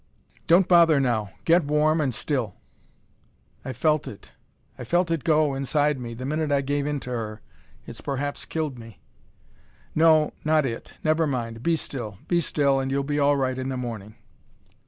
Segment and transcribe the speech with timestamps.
[0.47, 1.29] "Don't bother now.
[1.45, 2.55] Get warm and still"
[3.63, 4.31] "I felt it
[4.75, 7.41] I felt it go, inside me, the minute I gave in to her.
[7.85, 8.99] It's perhaps killed me."
[9.93, 10.93] "No, not it.
[11.03, 12.17] Never mind, be still.
[12.27, 14.15] Be still, and you'll be all right in the morning."